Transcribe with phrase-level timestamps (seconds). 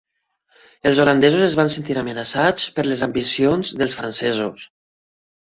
[0.91, 4.67] Els holandesos es van sentir amenaçats per les ambicions dels francesos.